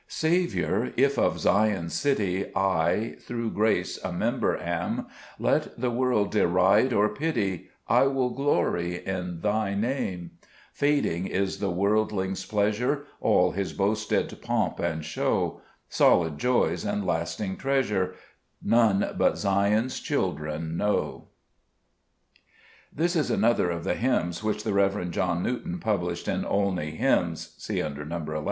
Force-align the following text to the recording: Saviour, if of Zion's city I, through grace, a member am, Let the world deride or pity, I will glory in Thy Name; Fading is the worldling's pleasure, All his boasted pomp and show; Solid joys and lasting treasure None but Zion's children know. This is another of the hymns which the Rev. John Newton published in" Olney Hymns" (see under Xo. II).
Saviour, 0.07 0.89
if 0.97 1.19
of 1.19 1.39
Zion's 1.39 1.93
city 1.93 2.47
I, 2.55 3.17
through 3.19 3.51
grace, 3.51 3.99
a 4.03 4.11
member 4.11 4.57
am, 4.57 5.05
Let 5.37 5.79
the 5.79 5.91
world 5.91 6.31
deride 6.31 6.91
or 6.91 7.07
pity, 7.07 7.69
I 7.87 8.07
will 8.07 8.31
glory 8.31 9.05
in 9.05 9.41
Thy 9.41 9.75
Name; 9.75 10.31
Fading 10.73 11.27
is 11.27 11.59
the 11.59 11.69
worldling's 11.69 12.47
pleasure, 12.47 13.05
All 13.19 13.51
his 13.51 13.73
boasted 13.73 14.35
pomp 14.41 14.79
and 14.79 15.05
show; 15.05 15.61
Solid 15.87 16.39
joys 16.39 16.83
and 16.83 17.05
lasting 17.05 17.57
treasure 17.57 18.15
None 18.59 19.13
but 19.19 19.37
Zion's 19.37 19.99
children 19.99 20.77
know. 20.77 21.27
This 22.91 23.15
is 23.15 23.29
another 23.29 23.69
of 23.69 23.83
the 23.83 23.93
hymns 23.93 24.43
which 24.43 24.63
the 24.63 24.73
Rev. 24.73 25.11
John 25.11 25.43
Newton 25.43 25.77
published 25.79 26.27
in" 26.27 26.43
Olney 26.45 26.89
Hymns" 26.89 27.53
(see 27.59 27.83
under 27.83 28.03
Xo. 28.03 28.29
II). 28.35 28.39